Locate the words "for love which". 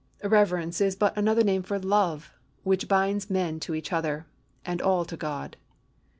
1.61-2.87